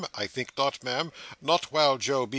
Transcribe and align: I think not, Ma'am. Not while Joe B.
I 0.15 0.25
think 0.27 0.53
not, 0.57 0.83
Ma'am. 0.83 1.11
Not 1.41 1.65
while 1.65 1.99
Joe 1.99 2.25
B. 2.25 2.29